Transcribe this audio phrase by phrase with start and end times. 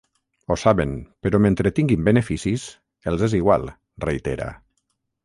[0.53, 0.93] Ho saben,
[1.27, 2.65] però mentre tinguin beneficis,
[3.13, 3.69] els és igual,
[4.07, 4.49] reitera.